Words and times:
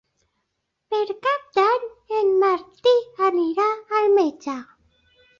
Per 0.93 1.01
Cap 1.25 1.43
d'Any 1.57 1.83
en 2.21 2.31
Martí 2.43 2.93
anirà 3.27 3.67
al 3.99 4.09
metge. 4.15 4.57